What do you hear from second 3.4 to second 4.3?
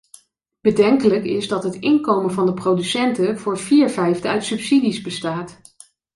vier vijfde